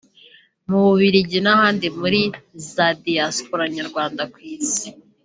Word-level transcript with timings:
Mu 0.67 0.77
Bubiligi 0.85 1.39
n’ahandi 1.45 1.85
muri 1.99 2.21
za 2.71 2.87
Diaspora 3.03 3.63
nyarwanda 3.75 4.21
ku 4.31 4.37
Isi 4.55 4.87